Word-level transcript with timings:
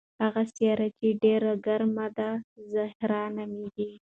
هغه 0.23 0.41
سیاره 0.55 0.87
چې 0.97 1.07
ډېره 1.23 1.53
ګرمه 1.65 2.07
ده 2.17 2.29
زهره 2.71 3.23
نومیږي. 3.35 3.91